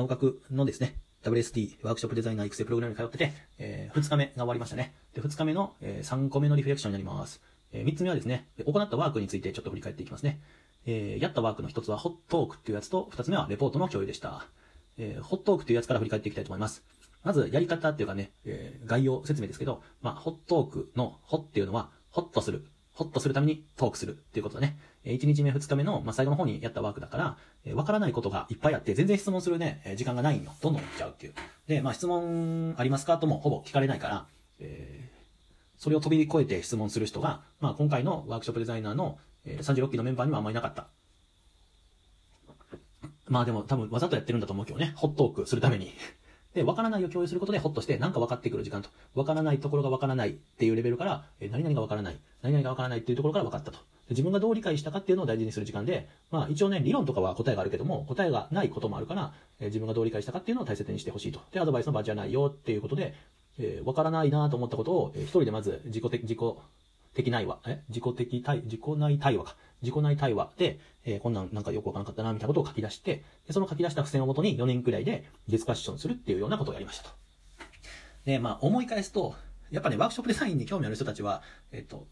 [0.00, 4.94] 青学のですね、WSD ワークショップデザイナー育成プログラムに通ってて、えー、2日目が終わりましたね。
[5.12, 7.42] で、2日目の、えー、3個目のリフレクションになります。
[7.72, 10.40] えー、3つ目はですね、行ったワークについてちょっと振り返っていきますね。
[10.86, 14.46] えー、やったワークの1つはホットークっていうやつと、2つ目はレポートの共有でした。
[14.96, 16.82] えー、ホットークっていうやつから振り返っていきたいと思います。
[17.22, 22.64] まず、やり方っていうかね、えー、概要説明ですけど、まあ、ホットークのホっていうのは、ホッとする。
[23.00, 24.76] ホッとするためにトークするっていうことだね。
[25.04, 30.52] え1日目2日目の、ま、最後の方にやったワークだから、え、わからないことがいっぱいあって、全然質問するね、え時間がないんよ。
[30.60, 31.34] どんどんいっちゃうっていう。
[31.66, 34.26] で、まあ、質問ありますかともほぼ聞かれないから、
[34.58, 40.88] えー、それを飛び越えて質問する人が、まあ、今回のワークショップデザイナーの、え、36期のメンバーにはあんまりいなかった。
[43.26, 44.92] まあでも多分わざとやってるんだと思うけどね。
[44.96, 45.94] ホットークするために。
[46.54, 48.90] で、わからないを共有することでホッとして、なんか分かってくる時間と。
[49.14, 52.18] わからないところがわからないっていうレベルから、え何々がわからない。
[52.42, 53.78] 何々がわからないっていうところから分かったと。
[54.10, 61.40] 自分がどう理解したかっていうのを大事にする時間で、まあ一応ね、理論とかは答えがあるけども、答えがないこともあるから、え自分がどう理解したかっていうのを大切にしてほしいと。
[61.52, 63.14] で、アドバイスの場じゃないよっていうことで、
[63.58, 66.38] えー、わからないなと思ったことを、えー、一人でまず自己的、自己
[67.14, 69.56] 的内話、え自己的対、自己内対話か。
[69.82, 77.10] 自己内対話で、えー、こんなんなんかよくわからなかったな、みたいなことを書き出して、でその書き出した付箋をもとに4年くらいでディスカッションするっていうようなことをやりましたと。
[78.24, 79.34] で、まあ思い返すと、
[79.70, 82.06] やっぱね、ワークショップデザインに興味ある人たちは、えっ、と、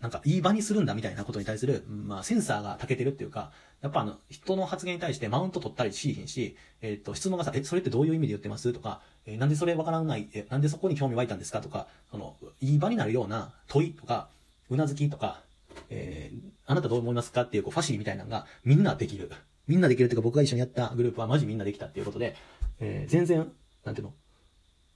[0.00, 3.52] なんかいい場にするんだみたいなことに対する、まあセンサーが長けてるっていうか、
[3.82, 14.28] やっぱあの、人の発言に対してマウント取ったりしひんし、えっ、と、質問がさ、え、それってどういう意味で言ってますとか、えなんでそれわからない、え、なんでそこに興味湧いたんですかとか、その、いい場になるような問いとか、
[14.70, 15.42] うなずきとか、
[15.90, 19.30] えー、あなたどう思いますかっていうこうファシリみたいなのがみんなできる。
[19.66, 22.34] みんなできるっていうか僕が一緒にやったグループはマジみんなできたっていうことで、
[22.80, 23.52] えー、全然、
[23.84, 24.14] なんていうの、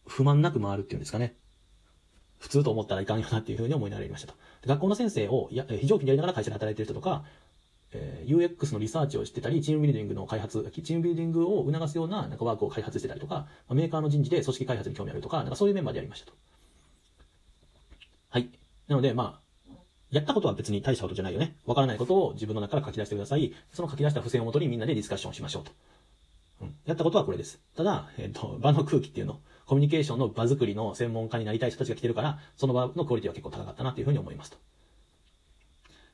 [0.06, 1.36] 不満なく回るっていうんですかね。
[2.38, 4.34] 普通と思ったらいかんよなっていうふうに思いながらやりましたと。
[4.66, 7.24] 学校の先生をや非常勤でやりながら会社で働いてる人とか、
[7.92, 16.32] えー、UX のリサーチをしてたり、チームビルディングの開発、チームビルディングを促すようななんかワークを開発してたりとか、メーカーの人事で組織開発に興味あるとか、なんかそういうメンバーでやりましたと。
[18.30, 18.50] はい。
[18.88, 19.51] なので、まあ、
[20.12, 21.56] やったことは別に大したことじゃないよね。
[21.64, 23.52] わからないことを自分の中から書き出してください。
[23.72, 25.72] その書き出した付箋をもとにみんなでディスカッションしましょうと。
[26.60, 26.74] うん。
[26.84, 27.60] やったことはこれです。
[27.74, 34.58] ただ、えっ、ー、と、場の空気っていうの、コミュニケーションの場作りの専門家になりたい人たちが来てるから、その場のクオリティは結構高かったなっていうふうに思いますと。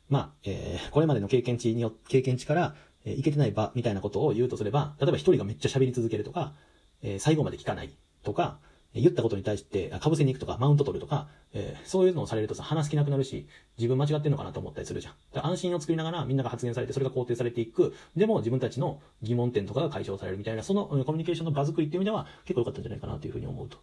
[0.09, 6.55] まあ、えー、これまでの経験値によ、経験値から、えー、いけてない場みたいなことを言うとすれば、例えば一人がめっちゃ喋り続けるとか、
[7.03, 7.91] えー、最後まで聞かない
[8.23, 8.61] とか、
[9.01, 15.47] 言ったことに対して、かぶせに行くとか、マウント取るとか、えー、そういうのをされるとさ、話す気なくなるし、自分間違ってるのかなと思ったりするじゃん。
[15.47, 17.95] 安心を作りながらみんなが発言されて、それが肯定されていく。
[18.17, 23.79] でも自分たちの疑問点とかが解消されるみたいな、そのコミュニケーションの場作りっていう意味では結構良かったんじゃないかなというふうに思うと。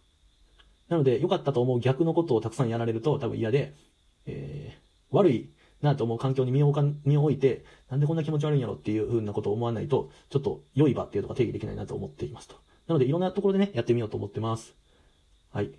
[0.88, 3.74] なので、良かったと思う逆のことをたくさんやられると多分嫌で、
[4.26, 5.50] えー、悪い
[5.82, 12.56] なと思う環境に身を置か身を置いて、なんでこんな気持ち悪いんやろっていうふうなことを思わないと、ちょっと良い場っていうのが定義できないなと思っていますと。
[12.86, 14.74] なので、いろんなところでね、やってみようと思ってます。
[15.56, 15.70] はい。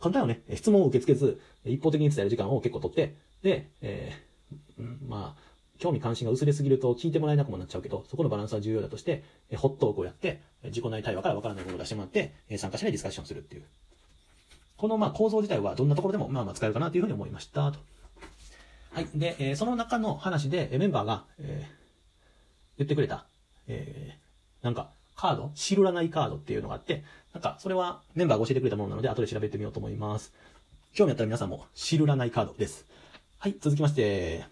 [0.00, 0.40] 簡単よね。
[0.54, 5.42] 質問を受け付けず、一方的に伝える時間を結構取って、で、えー、まあ、
[5.78, 13.64] 興味関心が薄れすぎると聞いてもらえなくもなっちゃうけど、そこのバランスは重要だとして、えホットークをやって、自己内対話からわからないものを出してもらって、参加者でディスカッションするっていう。
[14.78, 17.78] このまあ構造自体はどんなところでもまあまあ使えるかなというふうに思いましたと。
[18.92, 19.08] はい。
[19.14, 23.26] で、えー、その中の話で、メンバーが、えー、言ってくれた、
[23.68, 25.50] えー、なんか、カード？
[25.54, 30.32] 知らないカードっていうのがあって、なんか、それはメンバーが教えてくれたものなので、後で調べてみようと思います。
[30.94, 32.86] 興味あったら皆さんも、知らないカードです。
[33.38, 33.56] はい。
[33.60, 34.44] 続きまして、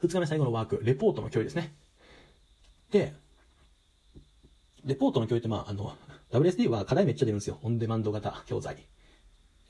[0.00, 1.72] 二日目最後のワーク、レポートの共有ですね。
[2.90, 3.14] で、
[4.84, 5.96] レポートの共有って、まあ、あの、
[6.32, 7.60] WSD は課題めっちゃ出るんですよ。
[7.62, 8.76] オンデマンド型教材。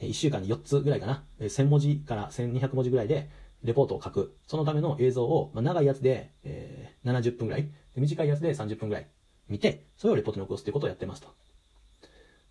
[0.01, 1.25] 1週間に4つぐらいかな。
[1.41, 3.29] 1000文字から1200文字ぐらいで、
[3.63, 4.35] レポートを書く。
[4.47, 7.69] そのための映像を、まあ、長いやつで、えー、70分ぐらい。
[7.97, 9.07] 短いやつで30分ぐらい
[9.49, 11.29] 見て、それをレポートに起こすということをやってますと。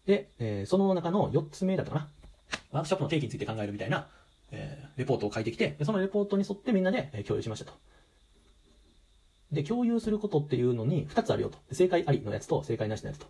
[0.05, 2.09] で、えー、その中の4つ目だったかな。
[2.71, 4.07] ワークショップの定義について考えるみたいな、
[4.51, 7.73] えー、レポートを書いてきて、そのレポートに沿ってみんなで、え、共有しましたと。
[9.51, 11.59] で、共有することっていうのに2つあるよと。
[11.71, 13.27] 正解ありのやつと正解なしのやつと。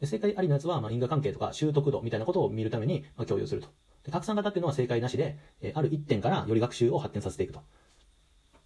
[0.00, 3.68] で正解ありのやつは、まあ、因果関係とか習得度みたいなことを見るために、まあ、共有すると。
[4.04, 7.60] で拡散型っていうのは正解なしで、えー、ある一点からより学習を発展させていくと。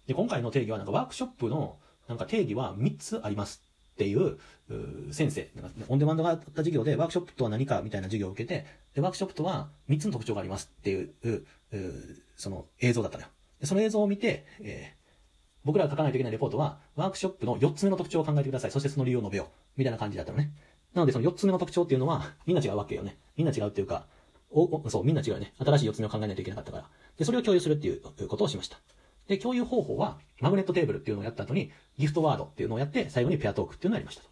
[0.07, 1.77] で、今回の定義はなんかワークショップの
[2.07, 3.63] なんか定義は3つあります
[4.01, 5.47] っていう先生、
[5.87, 8.65] オンデマンドがあった授業でワークショップとは何かみたいな授業を受けて、
[8.95, 11.45] で、ワークショップとは3つの特徴がありますっていう、う
[12.35, 13.29] その映像だったのよ。
[13.59, 15.11] で、その映像を見て、えー、
[15.63, 18.71] 僕らが書かないといけないレポートは、ワークショップの4つ目の特徴を考えてください。
[18.71, 19.47] そしてその理由を述べよう。
[19.77, 20.51] みたいな感じだったのね。
[20.95, 23.17] なのでその4つ目の特徴っていうのは、みんな違うわけよね。
[23.37, 24.07] みんな違うっていうか、
[24.49, 25.53] お、そう、みんな違うよね。
[25.59, 26.89] 新しい4つ目を考えないといけなかったから。
[27.17, 28.79] で、それを共有するっていうことをしました。
[29.27, 34.29] で、共有方法は、マグネットテーブルっていうのをやった後に、ギフトワードっていうのをやって、最後にペアトークっていうのをやりましたと。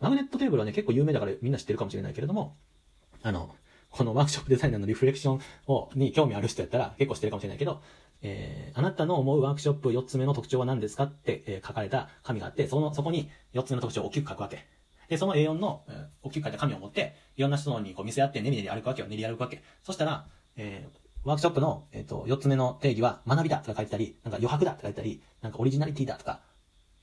[0.00, 2.56] マグネットテーブルはね、結構有名だからみんな知ってるかもしれないけれども、
[3.22, 3.54] あの、
[3.90, 7.80] このワークショップデザイナーのリフレクションを、に興味ある人やったら結構知ってるかもしれないけど、
[8.20, 14.66] えー、あなたの思うワークショップ4つ目の特徴は何ですかって、えー、書かれた紙があって、その、そこに4つ目の特徴を大きく書くわけ。
[15.08, 19.08] で、その A4 の、えー、大きく書いた紙を持って、いろんな人にこう見せ合って練り練り歩くわけよ。
[19.08, 19.62] 練り歩くわけ。
[19.82, 20.26] そしたら、
[20.56, 26.40] えー、ワークショップの、えっ、ー、と、4つ目の定義は、学びだとか書いてたり、なんか余白だとか書いてたり、なんかオリジナリティだとか、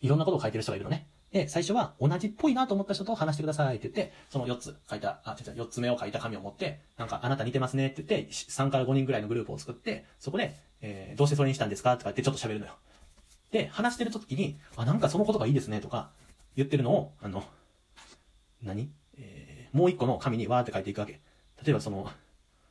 [0.01, 1.07] いろんなことを書いてる人がいるのね。
[1.31, 12.73] で、最初は同じっぽいなと思った人と話してくださいって言って、その4つ書いた、あ、違う違う、4つ目を書いた紙を持って、なんかあなた似てますねって言って、3から5人ぐらいのグループを作って、そこで、えー、どうしてそれにしたんですかとか言ってちょっと喋るのよ。
[13.51, 16.09] で、話してる時に、あ、なんかそのことがいいですねとか
[16.55, 17.43] 言ってるのを、あの、
[18.63, 18.89] 何？
[19.19, 21.19] えー、もう一個の紙にわーって書いていくわけ。
[21.63, 22.09] 例えばその、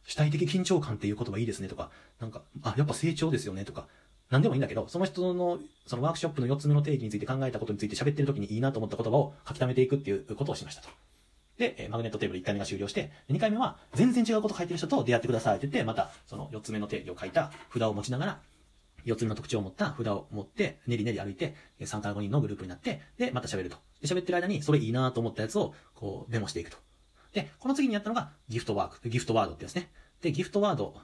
[0.06, 1.90] 主体的緊張感っていう言葉いいですねとか、
[2.20, 3.88] なんか、あ、やっぱ成長ですよねとか、
[4.30, 10.88] なんでもいいんだけど、その人の、そのワークショップの4つ目の定義について考えたことについて喋ってる時にいいなと思った言葉を書き溜めていくっていうことをしましたと。
[11.58, 18.40] で、マグネットテーブル1回目が終了して、2回目は全然違うこと書いてる人と出会ってくださいって言って、またその4つ目の定義を書いた札を持ちながら、
[19.04, 23.76] 4つ目の特徴を持った札を持って、練り練り歩いて、3から5人のグループになって、で、また喋ると。
[24.00, 26.78] で、喋ってる間に、それいいなと思ったやつを、こう、メモしていくと。
[27.34, 29.90] で、この次にやったのが、ギフトワーク、ギフトワードってやつね。
[30.22, 30.94] で、ギフトワード、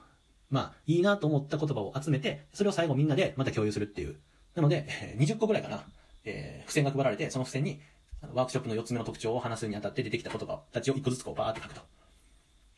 [0.49, 4.15] まあ、いいなと思った言葉を集めて、それを最後みんなでまた共有するっていう。
[4.55, 4.87] なので、
[5.19, 5.83] 20個ぐらいかな、
[6.23, 7.81] えー、付箋が配られて、その付箋に、
[8.33, 11.81] ワークショップの4つ目の特徴を話すにあたって出てきた言葉たちを1個ずつこうバーって書くと。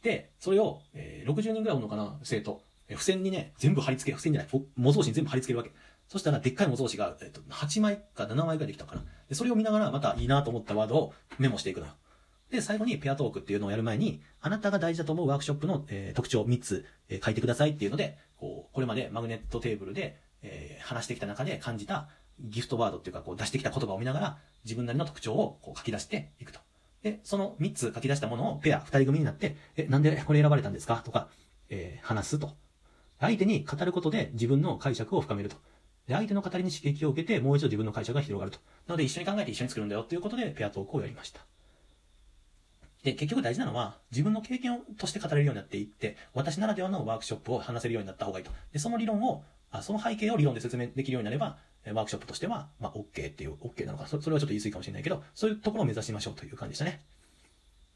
[0.01, 2.61] で、それを、えー、60人ぐらいおるのかな、生徒。
[2.87, 5.71] え、付箋にね、全部貼り付け、付箋じゃない、模造紙に全部貼り付けるわけ。
[6.07, 9.03] そしたら、でっかい模造紙が、えっ、ー、と、8枚か7枚ぐらいできたかな。
[9.29, 11.87] で、それを見ながら、またいいなと思ったワードをメモしていくの。
[12.53, 22.09] で、最後にペアトークっていうのをやる前に、あなたが大事だと思うワークショップの、えー、特徴3つ、えー、書いてくださいっていうので、こう、これまでマグネットテーブルで、えー、話してきた中で感じた
[22.39, 26.59] ギフトワードっていうか、こう出してきた言葉を見ながら、自分なりの特徴をこう書き出していくと。
[27.01, 31.01] で、その3つ書き出したものをペア、2人組になって、え、なんでこれ選ばれたんですか？
[31.03, 31.29] とか、
[31.69, 32.51] えー、話すと。
[33.19, 35.55] 相手に語ることで自分の解釈を深めると。
[36.07, 38.59] で、相手の語りに刺激を受けて、もう一度自分の解釈が広がると。
[38.85, 41.39] なので、一緒に考えて一緒に作るんだよということで、ペアトークをやりました。
[43.03, 48.51] で、結局大事なのは、自分の経験として語れるようになっていって、私ならではのワークショップを話せるようになった方がいいと。
[48.71, 51.57] で、その理論を、あその背景を理論で説明できるようになれば、
[51.91, 57.01] ワークショップとしては、まあ、OK っていう、OK なのか、それはちょっと言い過ぎかもしれないけど、そういうところを目指しましょうという感じでしたね。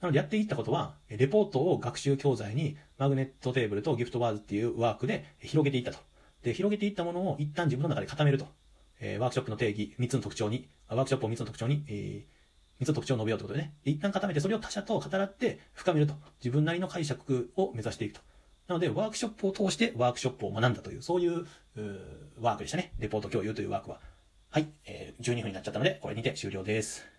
[0.02, 6.00] なのでやっていったことは、レポートを学習教材にマグネットテーブルとギフトワーズっていうワークで広げていったと。
[6.44, 8.48] で、広げていったものを一旦自分の中で固めると。
[9.00, 12.37] えー、ワークショップの定義、3つの特徴に、ワークショップを3つの特徴に、えー、
[12.82, 13.74] 3つの特徴を述べようということでね。
[13.86, 16.14] 一旦固めて、それを他者と語らって深めると。
[16.40, 18.22] 自分なりの解釈を目指していくと。
[18.68, 21.48] なので、ワークショップを通してワークショップを学んだという、そういう、う
[22.40, 22.94] ワークでしたね。
[23.00, 24.00] レポート共有というワークは。
[24.50, 27.17] はい、えー、12分になっちゃったので、これにて終了です。